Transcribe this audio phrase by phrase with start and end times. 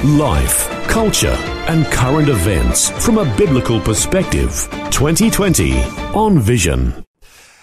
[0.00, 1.36] Life, culture,
[1.68, 4.50] and current events from a biblical perspective.
[4.90, 5.80] 2020
[6.12, 7.04] on Vision.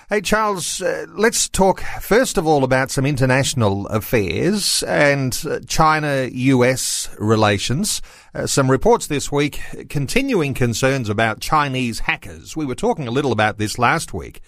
[0.10, 6.30] Hey, Charles, uh, let's talk first of all about some international affairs and uh, China
[6.32, 8.02] US relations.
[8.34, 12.56] Uh, some reports this week continuing concerns about Chinese hackers.
[12.56, 14.40] We were talking a little about this last week.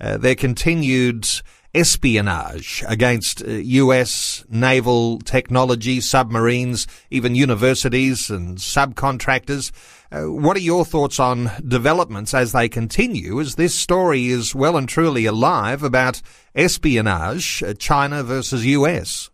[0.00, 1.26] Uh, their continued
[1.74, 9.70] espionage against US uh, naval technology, submarines, even universities and subcontractors.
[10.12, 14.76] Uh, what are your thoughts on developments as they continue, as this story is well
[14.76, 16.20] and truly alive about
[16.54, 19.30] espionage, uh, China versus US?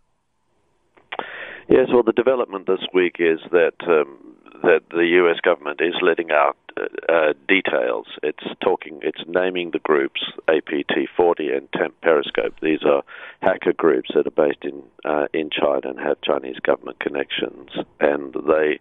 [1.69, 5.37] Yes, well, the development this week is that um, that the U.S.
[5.41, 8.07] government is letting out uh, uh, details.
[8.23, 12.55] It's talking, it's naming the groups APT40 and Temp Periscope.
[12.61, 13.03] These are
[13.41, 18.33] hacker groups that are based in uh, in China and have Chinese government connections, and
[18.33, 18.79] they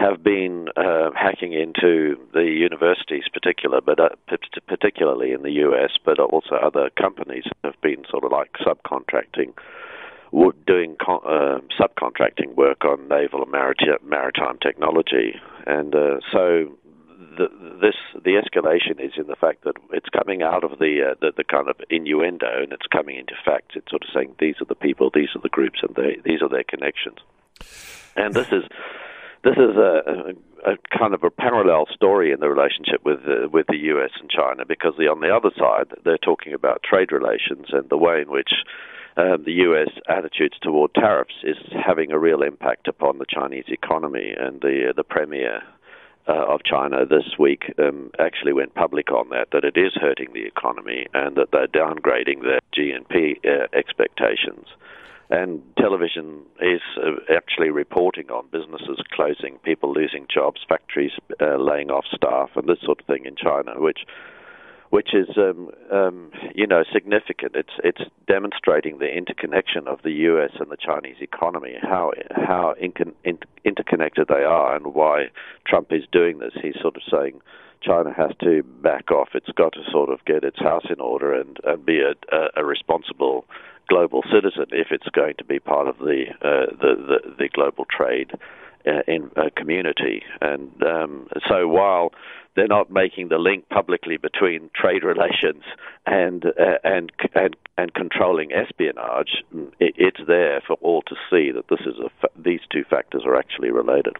[0.00, 4.08] have been uh, hacking into the universities, particular, but uh,
[4.66, 9.52] particularly in the U.S., but also other companies have been sort of like subcontracting
[10.66, 13.52] doing uh, subcontracting work on naval and
[14.02, 15.34] maritime technology,
[15.66, 16.76] and uh, so
[17.36, 17.48] the,
[17.80, 21.32] this the escalation is in the fact that it's coming out of the, uh, the,
[21.36, 23.74] the kind of innuendo and it's coming into facts.
[23.76, 26.42] It's sort of saying these are the people, these are the groups, and they, these
[26.42, 27.18] are their connections.
[28.16, 28.64] And this is
[29.42, 30.32] this is a,
[30.64, 33.20] a, kind of a parallel story in the relationship with
[33.52, 34.10] with the U.S.
[34.20, 37.98] and China because the, on the other side they're talking about trade relations and the
[37.98, 38.50] way in which
[39.16, 39.90] um, the U.S.
[40.08, 44.34] attitudes toward tariffs is having a real impact upon the Chinese economy.
[44.36, 45.62] And the uh, the premier
[46.26, 50.32] uh, of China this week um, actually went public on that that it is hurting
[50.32, 54.66] the economy and that they're downgrading their GNP uh, expectations.
[55.30, 61.90] And television is uh, actually reporting on businesses closing, people losing jobs, factories uh, laying
[61.90, 64.00] off staff, and this sort of thing in China, which
[64.94, 67.56] which is um, um, you know significant.
[67.56, 70.52] It's it's demonstrating the interconnection of the U.S.
[70.60, 75.30] and the Chinese economy, how how in- interconnected they are, and why
[75.66, 76.52] Trump is doing this.
[76.62, 77.40] He's sort of saying
[77.82, 79.30] China has to back off.
[79.34, 82.14] It's got to sort of get its house in order and, and be a,
[82.54, 83.46] a, responsible
[83.88, 87.84] global citizen if it's going to be part of the uh, the, the, the global
[87.84, 88.30] trade
[88.84, 90.22] in a community.
[90.40, 92.12] And um, so while
[92.56, 95.64] they're not making the link publicly between trade relations
[96.06, 99.42] and uh, and and and controlling espionage.
[99.80, 103.22] It, it's there for all to see that this is a fa- these two factors
[103.26, 104.16] are actually related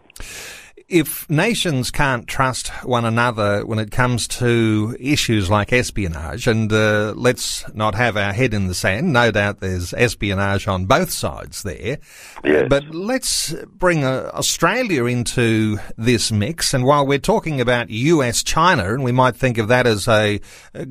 [0.87, 7.13] if nations can't trust one another when it comes to issues like espionage, and uh,
[7.15, 11.63] let's not have our head in the sand, no doubt there's espionage on both sides
[11.63, 11.97] there.
[12.43, 12.67] Yes.
[12.69, 16.73] But let's bring uh, Australia into this mix.
[16.73, 20.39] And while we're talking about US China, and we might think of that as a,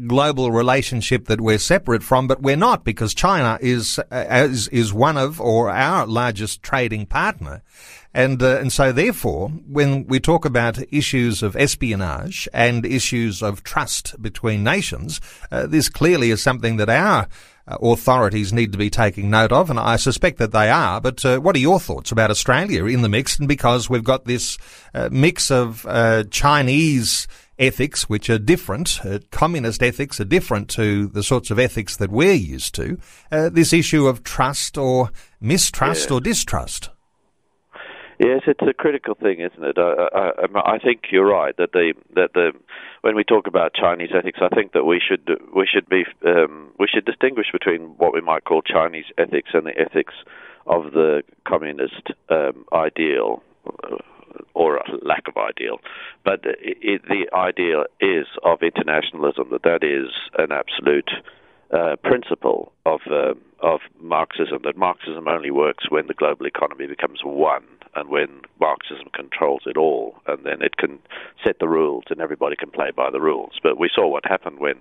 [0.06, 4.93] global relationship that we're separate from, but we're not because China is, uh, is, is
[4.93, 7.62] one of or our largest trading partner.
[8.15, 13.65] And, uh, and so therefore, when we talk about issues of espionage and issues of
[13.65, 15.21] trust between nations,
[15.51, 17.27] uh, this clearly is something that our
[17.67, 21.01] uh, authorities need to be taking note of, and I suspect that they are.
[21.01, 23.39] But uh, what are your thoughts about Australia in the mix?
[23.39, 24.59] And because we've got this
[24.95, 27.27] uh, mix of uh, Chinese
[27.59, 32.11] ethics, which are different, uh, communist ethics are different to the sorts of ethics that
[32.11, 32.99] we're used to,
[33.33, 35.11] uh, this issue of trust or
[35.41, 36.17] mistrust yeah.
[36.17, 36.91] or distrust.
[38.25, 39.77] Yes, it's a critical thing, isn't it?
[39.77, 42.53] I, I, I think you're right that the that the
[43.03, 46.71] when we talk about Chinese ethics, I think that we should we should be um,
[46.78, 50.15] we should distinguish between what we might call Chinese ethics and the ethics
[50.66, 53.97] of the communist um, ideal uh,
[54.54, 55.77] or lack of ideal.
[56.25, 60.09] But it, the ideal is of internationalism that that is
[60.39, 61.10] an absolute
[61.75, 64.63] uh, principle of uh, of Marxism.
[64.65, 67.65] That Marxism only works when the global economy becomes one
[67.97, 70.99] and when Marxism controls it all, and then it can
[71.45, 73.53] set the rules and everybody can play by the rules.
[73.63, 74.81] But we saw what happened when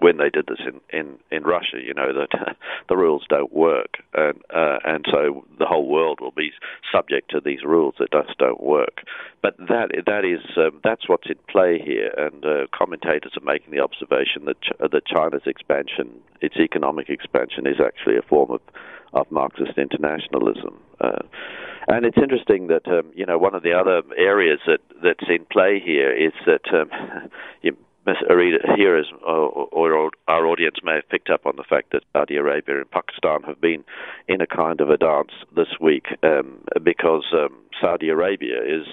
[0.00, 2.56] when they did this in, in, in Russia, you know that
[2.88, 6.50] the rules don't work, and uh, and so the whole world will be
[6.92, 9.02] subject to these rules that just don't work.
[9.42, 13.72] But that that is um, that's what's in play here, and uh, commentators are making
[13.72, 16.10] the observation that Ch- that China's expansion,
[16.40, 18.60] its economic expansion, is actually a form of
[19.12, 20.78] of Marxist internationalism.
[21.00, 21.22] Uh,
[21.88, 25.44] and it's interesting that um, you know one of the other areas that that's in
[25.50, 26.90] play here is that um,
[28.42, 32.36] you, hearers or, or, our audience may have picked up on the fact that Saudi
[32.36, 33.84] Arabia and Pakistan have been
[34.28, 38.86] in a kind of a dance this week um, because um, Saudi Arabia is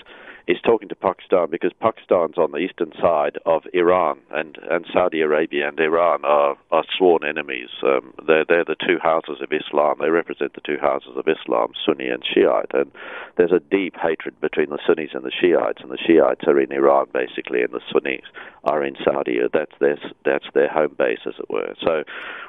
[0.48, 5.22] is talking to Pakistan because Pakistan's on the eastern side of Iran, and, and Saudi
[5.22, 7.70] Arabia and Iran are, are sworn enemies.
[7.84, 9.98] Um, they're, they're the two houses of Islam.
[10.00, 12.74] They represent the two houses of Islam, Sunni and Shiite.
[12.74, 12.92] And
[13.38, 16.72] there's a deep hatred between the Sunnis and the Shiites, and the Shiites are in
[16.72, 18.26] Iran basically, and the Sunnis
[18.64, 19.40] are in Saudi.
[19.52, 21.74] That's their, that's their home base, as it were.
[21.82, 22.04] So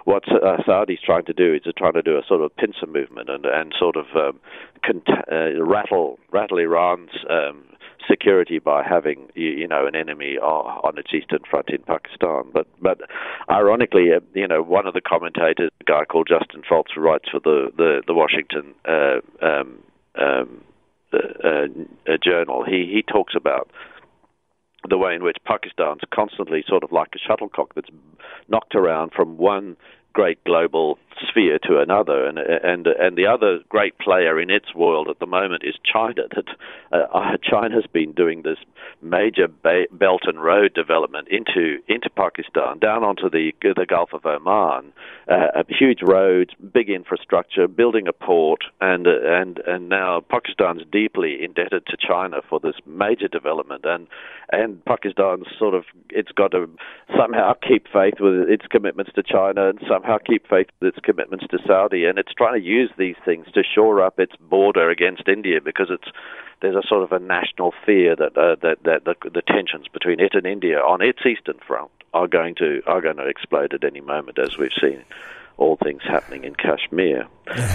[0.04, 2.87] what uh, Saudi's trying to do is they're trying to do a sort of pincer
[2.87, 4.38] movement and, and sort of um,
[4.84, 7.64] cont- uh, rattle, rattle Iran's um,
[8.08, 12.44] security by having you know an enemy on its eastern front in Pakistan.
[12.52, 13.00] But but
[13.50, 17.28] ironically, uh, you know, one of the commentators, a guy called Justin Foltz, who writes
[17.30, 18.74] for the the, the Washington.
[18.84, 19.78] Uh, um,
[20.18, 20.62] um,
[21.12, 21.66] uh,
[22.08, 23.70] uh, journal, he he talks about
[24.88, 27.90] the way in which Pakistan's constantly sort of like a shuttlecock that's
[28.48, 29.76] knocked around from one
[30.16, 30.98] great global
[31.28, 35.26] sphere to another, and and and the other great player in its world at the
[35.26, 36.22] moment is China.
[36.34, 36.48] That
[36.90, 38.56] uh, China's been doing this
[39.02, 44.25] major ba- Belt and Road development into into Pakistan, down onto the the Gulf of
[44.26, 44.93] Oman,
[45.28, 51.87] uh, huge roads, big infrastructure, building a port, and and and now Pakistan's deeply indebted
[51.87, 54.06] to China for this major development, and
[54.52, 56.69] and Pakistan's sort of it's got to
[57.17, 61.46] somehow keep faith with its commitments to China and somehow keep faith with its commitments
[61.50, 65.28] to Saudi, and it's trying to use these things to shore up its border against
[65.28, 66.08] India because it's
[66.60, 70.20] there's a sort of a national fear that uh, that that the, the tensions between
[70.20, 73.84] it and India on its eastern front are going to are going to explode at
[73.84, 75.04] any moment, as we've seen
[75.58, 77.26] all things happening in Kashmir.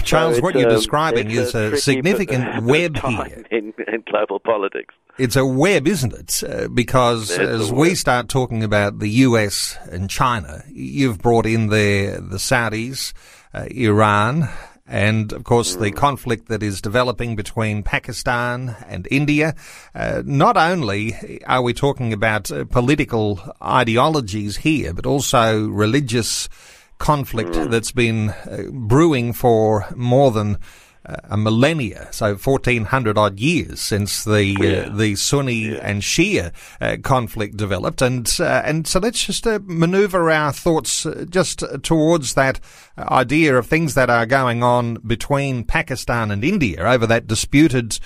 [0.03, 4.39] Charles, so what you're um, describing is a, a significant web here in, in, global
[4.39, 4.93] politics.
[5.17, 6.43] It's a web, isn't it?
[6.43, 12.21] Uh, because as we start talking about the US and China, you've brought in there
[12.21, 13.13] the Saudis,
[13.53, 14.47] uh, Iran,
[14.87, 15.95] and of course the mm.
[15.95, 19.55] conflict that is developing between Pakistan and India.
[19.95, 26.49] Uh, not only are we talking about uh, political ideologies here, but also religious
[26.97, 27.69] conflict mm.
[27.69, 30.57] that's been uh, brewing for more than
[31.03, 34.79] a millennia, so 1400 odd years since the uh, yeah.
[34.81, 35.79] uh, the Sunni yeah.
[35.81, 41.07] and Shia uh, conflict developed, and uh, and so let's just uh, manoeuvre our thoughts
[41.29, 42.59] just towards that
[42.99, 47.97] idea of things that are going on between Pakistan and India over that disputed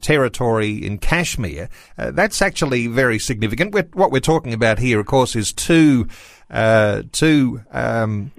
[0.00, 1.68] territory in Kashmir.
[1.96, 3.72] that's actually very significant.
[3.72, 6.08] We're, what we're talking about here, of course, is two
[6.52, 8.30] uh, two um,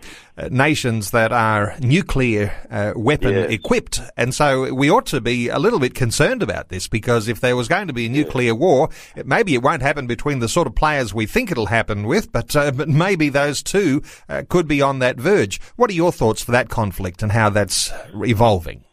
[0.50, 3.51] nations that are nuclear uh, weapon yes.
[3.51, 7.42] equipped, and so we ought to be a little bit concerned about this because if
[7.42, 8.57] there was going to be a nuclear yes.
[8.57, 8.89] war,
[9.25, 12.56] maybe it won't happen between the sort of players we think it'll happen with, but
[12.56, 15.60] uh, but maybe those two uh, could be on that verge.
[15.75, 18.83] What are your thoughts for that conflict and how that's evolving?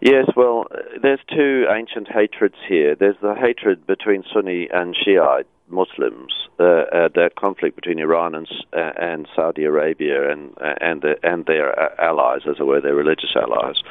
[0.00, 0.66] Yes, well,
[1.02, 2.94] there's two ancient hatreds here.
[2.94, 8.48] There's the hatred between Sunni and Shiite Muslims, uh, uh, that conflict between Iran and,
[8.72, 12.94] uh, and Saudi Arabia and uh, and the, and their allies, as it were, their
[12.94, 13.82] religious allies.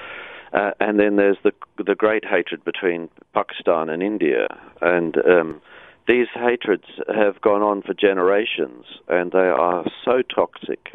[0.80, 1.52] And then there's the
[1.84, 4.48] the great hatred between Pakistan and India,
[4.82, 5.62] and um,
[6.08, 10.92] these hatreds have gone on for generations, and they are so toxic,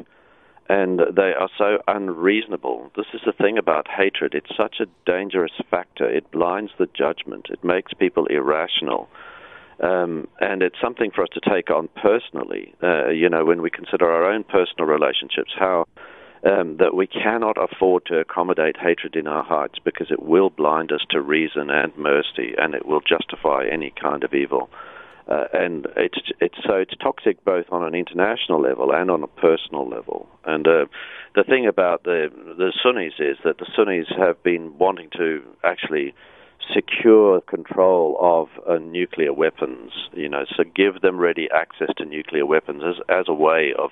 [0.68, 2.92] and they are so unreasonable.
[2.96, 6.08] This is the thing about hatred; it's such a dangerous factor.
[6.08, 7.48] It blinds the judgment.
[7.50, 9.08] It makes people irrational.
[9.80, 13.70] Um, and it's something for us to take on personally, uh, you know, when we
[13.70, 15.86] consider our own personal relationships, how
[16.44, 20.92] um, that we cannot afford to accommodate hatred in our hearts because it will blind
[20.92, 24.68] us to reason and mercy and it will justify any kind of evil.
[25.28, 29.26] Uh, and it's it's so it's toxic both on an international level and on a
[29.26, 30.26] personal level.
[30.44, 30.86] And uh,
[31.34, 36.14] the thing about the the Sunnis is that the Sunnis have been wanting to actually
[36.74, 39.92] secure control of uh, nuclear weapons.
[40.12, 43.90] You know, so give them ready access to nuclear weapons as as a way of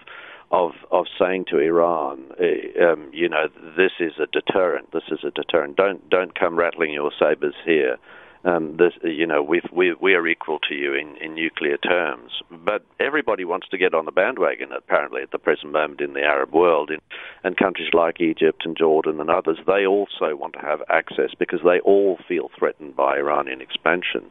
[0.50, 4.92] of of saying to Iran, uh, um, you know, this is a deterrent.
[4.92, 5.76] This is a deterrent.
[5.76, 7.96] Don't don't come rattling your sabers here.
[8.45, 12.33] Um, this, you know, we we are equal to you in, in nuclear terms.
[12.50, 16.23] But everybody wants to get on the bandwagon, apparently, at the present moment in the
[16.23, 16.90] Arab world.
[16.90, 17.00] In,
[17.43, 21.61] and countries like Egypt and Jordan and others, they also want to have access because
[21.64, 24.31] they all feel threatened by Iranian expansion.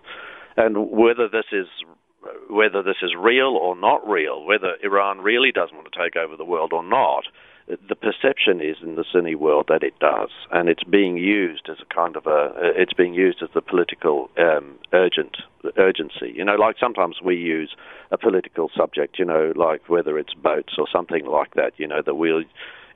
[0.58, 1.68] And whether this is
[2.50, 6.36] whether this is real or not real, whether Iran really does want to take over
[6.36, 7.26] the world or not,
[7.68, 11.78] the perception is in the Sunni world that it does, and it's being used as
[11.82, 15.38] a kind of a, it's being used as the political um, urgent
[15.78, 16.32] urgency.
[16.36, 17.76] You know, like sometimes we use
[18.12, 21.74] a political subject, you know, like whether it's boats or something like that.
[21.78, 22.44] You know, that we'll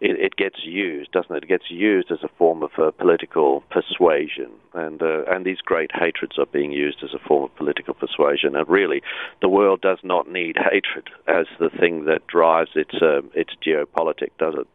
[0.02, 1.44] it, it, gets used, doesn't it?
[1.44, 5.92] It gets used as a form of uh, political persuasion, and uh, and these great
[5.94, 8.56] hatreds are being used as a form of political persuasion.
[8.56, 9.02] And really,
[9.42, 14.38] the world does not need hatred as the thing that drives its um, its geopolitics,
[14.38, 14.68] does it?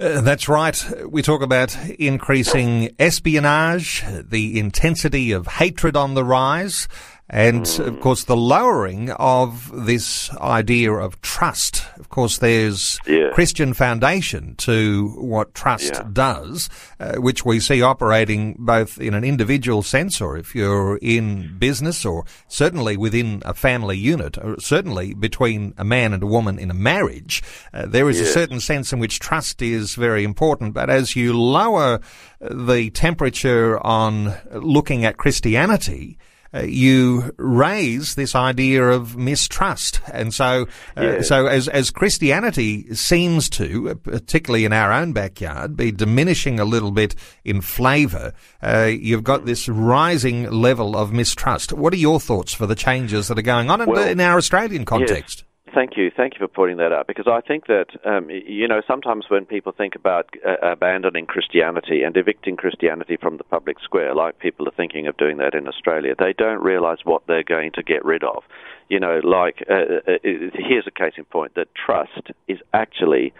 [0.00, 0.92] Uh, that's right.
[1.06, 6.88] We talk about increasing espionage, the intensity of hatred on the rise,
[7.32, 11.84] and of course, the lowering of this idea of trust.
[11.96, 13.30] Of course, there's yeah.
[13.32, 16.08] Christian foundation to what trust yeah.
[16.12, 16.68] does,
[16.98, 22.04] uh, which we see operating both in an individual sense, or if you're in business,
[22.04, 26.68] or certainly within a family unit, or certainly between a man and a woman in
[26.68, 27.44] a marriage.
[27.72, 28.24] Uh, there is yeah.
[28.24, 30.74] a certain sense in which trust is very important.
[30.74, 32.00] But as you lower
[32.40, 36.18] the temperature on looking at Christianity,
[36.54, 40.00] uh, you raise this idea of mistrust.
[40.12, 40.66] And so,
[40.96, 41.22] uh, yeah.
[41.22, 46.64] so as, as Christianity seems to, uh, particularly in our own backyard, be diminishing a
[46.64, 47.14] little bit
[47.44, 51.72] in flavour, uh, you've got this rising level of mistrust.
[51.72, 54.84] What are your thoughts for the changes that are going on in, in our Australian
[54.84, 55.38] context?
[55.40, 55.49] Yes.
[55.74, 56.10] Thank you.
[56.10, 59.46] Thank you for pointing that out because I think that, um, you know, sometimes when
[59.46, 64.66] people think about uh, abandoning Christianity and evicting Christianity from the public square, like people
[64.66, 68.04] are thinking of doing that in Australia, they don't realize what they're going to get
[68.04, 68.42] rid of.
[68.88, 69.74] You know, like, uh,
[70.08, 73.32] uh, uh here's a case in point that trust is actually,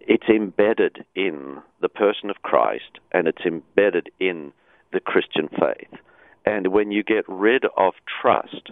[0.00, 4.52] it's embedded in the person of Christ and it's embedded in
[4.92, 6.00] the Christian faith.
[6.44, 8.70] And when you get rid of trust,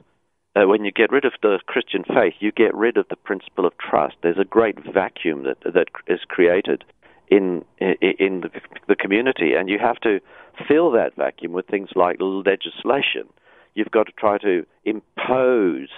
[0.56, 3.66] uh, when you get rid of the Christian faith, you get rid of the principle
[3.66, 4.16] of trust.
[4.22, 6.84] There's a great vacuum that that is created
[7.28, 8.50] in in the,
[8.88, 10.20] the community, and you have to
[10.66, 13.28] fill that vacuum with things like legislation.
[13.74, 15.88] You've got to try to impose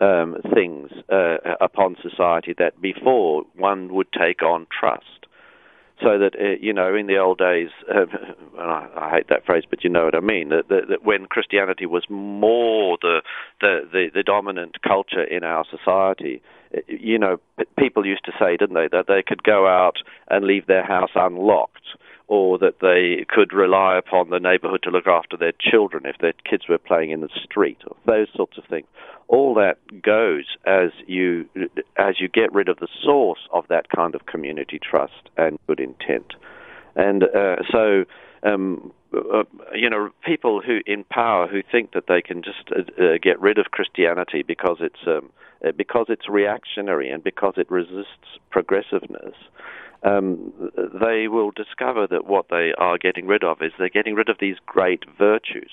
[0.00, 5.23] um, things uh, upon society that before one would take on trust
[6.00, 8.08] so that uh, you know in the old days um,
[8.58, 11.26] I, I, hate that phrase but you know what I mean that, that, that when
[11.26, 13.22] Christianity was more the,
[13.60, 16.42] the, the the dominant culture in our society
[16.76, 17.38] uh, you know
[17.78, 19.98] people used to say didn't they that they could go out
[20.28, 21.86] and leave their house unlocked
[22.26, 26.32] or that they could rely upon the neighborhood to look after their children if their
[26.48, 28.86] kids were playing in the street, or those sorts of things.
[29.28, 31.48] All that goes as you
[31.96, 35.80] as you get rid of the source of that kind of community trust and good
[35.80, 36.34] intent,
[36.96, 38.04] and uh, so.
[38.42, 43.02] Um, uh, you know, people who in power who think that they can just uh,
[43.02, 45.30] uh get rid of Christianity because it's um,
[45.64, 49.34] uh, because it's reactionary and because it resists progressiveness
[50.04, 50.52] um,
[51.00, 54.36] they will discover that what they are getting rid of is they're getting rid of
[54.40, 55.70] these great virtues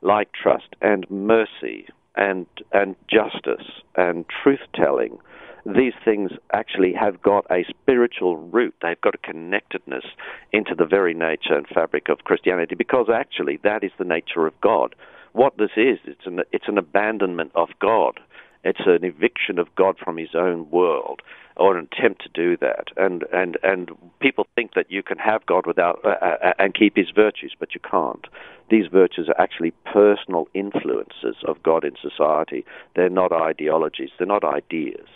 [0.00, 1.86] like trust and mercy
[2.16, 5.18] and and justice and truth telling.
[5.66, 8.74] These things actually have got a spiritual root.
[8.82, 10.04] They've got a connectedness
[10.52, 14.60] into the very nature and fabric of Christianity because actually that is the nature of
[14.60, 14.94] God.
[15.32, 18.20] What this is, it's an, it's an abandonment of God.
[18.64, 21.22] It's an eviction of God from his own world
[21.56, 22.88] or an attempt to do that.
[22.96, 23.90] And and and
[24.20, 27.54] people think that you can have God without uh, uh, uh, and keep His virtues,
[27.58, 28.26] but you can't.
[28.70, 32.64] These virtues are actually personal influences of God in society.
[32.96, 34.10] They're not ideologies.
[34.18, 35.06] They're not ideas.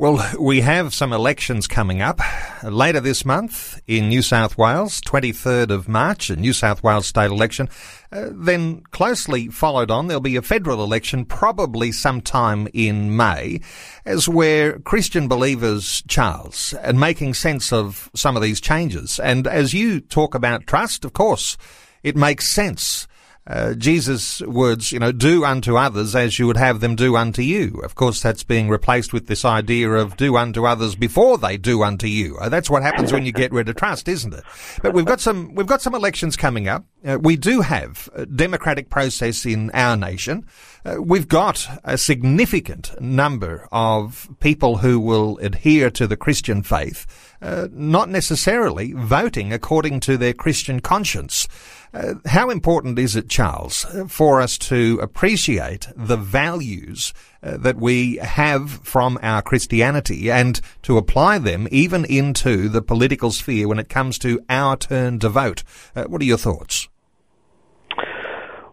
[0.00, 2.20] Well, we have some elections coming up
[2.62, 7.32] later this month in New South Wales, 23rd of March, a New South Wales state
[7.32, 7.68] election.
[8.12, 13.60] Uh, then closely followed on, there'll be a federal election probably sometime in May,
[14.06, 19.18] as where Christian believers, Charles, and making sense of some of these changes.
[19.18, 21.56] And as you talk about trust, of course,
[22.04, 23.08] it makes sense
[23.48, 27.40] uh, Jesus' words, you know, do unto others as you would have them do unto
[27.40, 27.80] you.
[27.82, 31.82] Of course, that's being replaced with this idea of do unto others before they do
[31.82, 32.36] unto you.
[32.36, 34.44] Uh, that's what happens when you get rid of trust, isn't it?
[34.82, 36.84] But we've got some, we've got some elections coming up.
[37.02, 40.44] Uh, we do have a democratic process in our nation.
[40.84, 47.06] Uh, we've got a significant number of people who will adhere to the Christian faith,
[47.40, 51.48] uh, not necessarily voting according to their Christian conscience.
[51.94, 58.16] Uh, how important is it, Charles, for us to appreciate the values uh, that we
[58.16, 63.88] have from our Christianity and to apply them even into the political sphere when it
[63.88, 65.64] comes to our turn to vote?
[65.96, 66.88] Uh, what are your thoughts?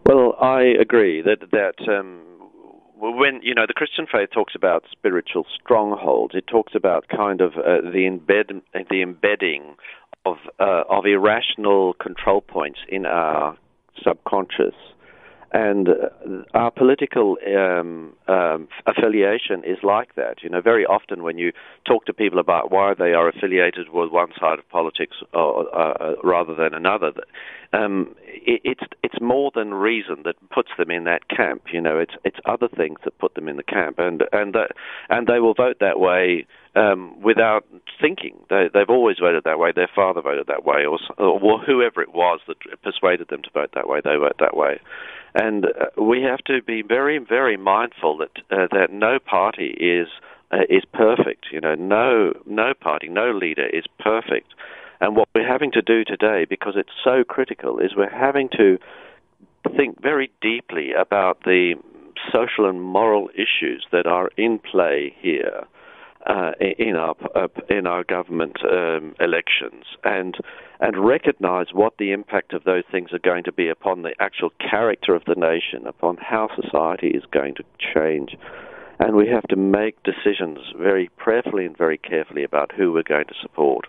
[0.04, 2.20] Well, I agree that that um,
[2.96, 7.54] when you know the Christian faith talks about spiritual strongholds, it talks about kind of
[7.54, 9.76] uh, the embed the embedding
[10.26, 13.56] of uh, of irrational control points in our
[14.04, 14.74] subconscious.
[15.52, 15.92] And uh,
[16.54, 20.42] our political um, um, affiliation is like that.
[20.42, 21.52] You know, very often when you
[21.90, 26.16] talk to people about why they are affiliated with one side of politics or, uh,
[26.22, 27.12] rather than another,
[27.72, 28.14] um,
[28.44, 31.64] it, it's it's more than reason that puts them in that camp.
[31.72, 34.56] You know, it's it's other things that put them in the camp, and and
[35.08, 37.64] and they will vote that way um, without
[38.00, 38.36] thinking.
[38.50, 39.72] They, they've always voted that way.
[39.74, 43.70] Their father voted that way, or, or whoever it was that persuaded them to vote
[43.74, 44.00] that way.
[44.04, 44.80] They vote that way.
[45.34, 50.08] And uh, we have to be very, very mindful that uh, that no party is
[50.50, 51.46] uh, is perfect.
[51.50, 54.54] You know, no no party, no leader is perfect.
[55.00, 58.78] And what we're having to do today, because it's so critical, is we're having to
[59.76, 61.74] think very deeply about the
[62.32, 65.66] social and moral issues that are in play here
[66.26, 70.36] uh, in our uh, in our government um, elections, and
[70.80, 74.50] and recognise what the impact of those things are going to be upon the actual
[74.58, 78.36] character of the nation, upon how society is going to change
[78.98, 83.26] and we have to make decisions very prayerfully and very carefully about who we're going
[83.26, 83.84] to support.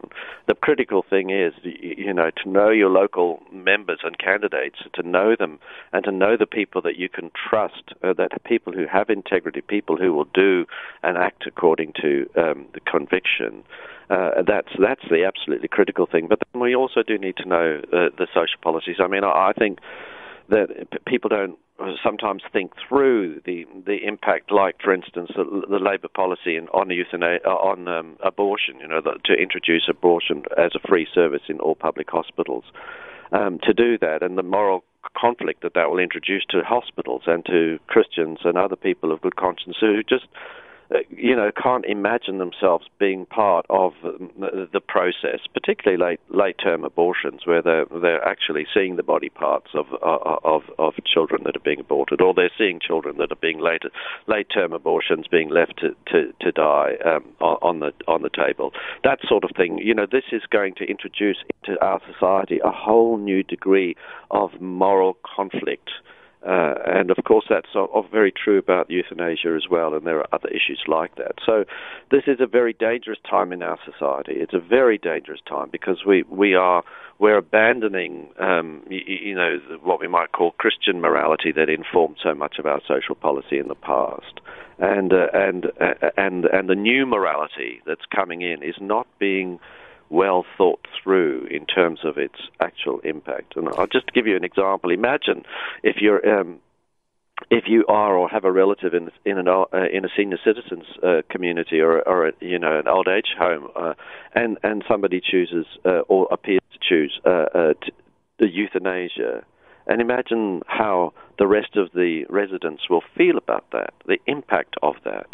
[0.48, 5.36] The critical thing is, you know, to know your local members and candidates, to know
[5.38, 5.60] them,
[5.94, 9.62] and to know the people that you can trust, uh, that people who have integrity,
[9.62, 10.66] people who will do
[11.04, 13.64] and act according to um, the conviction.
[14.10, 16.28] Uh, that's that's the absolutely critical thing.
[16.28, 18.98] But then we also do need to know uh, the social policies.
[19.00, 19.80] I mean, I, I think
[20.50, 20.70] that
[21.06, 21.58] people don't
[22.04, 27.48] sometimes think through the the impact, like for instance the, the Labor policy on euthanasia,
[27.48, 28.80] uh, on um, abortion.
[28.80, 32.64] You know, the, to introduce abortion as a free service in all public hospitals.
[33.32, 34.84] Um, to do that, and the moral
[35.16, 39.36] conflict that that will introduce to hospitals and to Christians and other people of good
[39.36, 40.28] conscience who just
[41.10, 47.46] you know, can't imagine themselves being part of the process, particularly late late term abortions,
[47.46, 51.64] where they're they're actually seeing the body parts of uh, of of children that are
[51.64, 53.84] being aborted, or they're seeing children that are being late
[54.28, 58.72] late term abortions being left to to, to die um, on the on the table.
[59.04, 59.80] That sort of thing.
[59.80, 63.96] You know, this is going to introduce into our society a whole new degree
[64.32, 65.90] of moral conflict.
[66.46, 67.68] Uh, and of course, that's
[68.12, 71.34] very true about euthanasia as well, and there are other issues like that.
[71.46, 71.66] So,
[72.12, 74.34] this is a very dangerous time in our society.
[74.36, 76.84] It's a very dangerous time because we, we are
[77.20, 82.36] we're abandoning, um, you, you, know, what we might call Christian morality that informed so
[82.36, 84.40] much of our social policy in the past,
[84.78, 89.60] and uh, and uh, and and the new morality that's coming in is not being
[90.10, 93.56] well thought through in terms of its actual impact.
[93.56, 94.92] And I'll just give you an example.
[94.92, 95.44] Imagine
[95.84, 96.60] if you're um,
[97.50, 100.86] if you are or have a relative in in an uh, in a senior citizens
[101.04, 103.94] uh, community or or a, you know an old age home, uh,
[104.34, 107.92] and and somebody chooses uh, or appears to choose uh, uh, t-
[108.40, 109.44] the euthanasia,
[109.86, 114.96] and imagine how the rest of the residents will feel about that, the impact of
[115.04, 115.28] that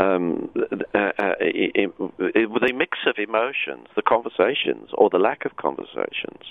[0.00, 0.50] um,
[0.94, 1.34] uh, uh,
[1.98, 6.42] with a mix of emotions, the conversations or the lack of conversations,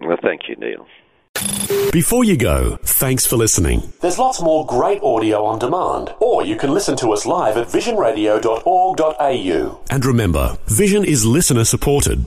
[0.00, 0.86] Well, thank you, Neil.
[1.92, 3.92] Before you go, thanks for listening.
[4.00, 7.68] There's lots more great audio on demand, or you can listen to us live at
[7.68, 9.80] visionradio.org.au.
[9.90, 12.26] And remember, Vision is listener supported.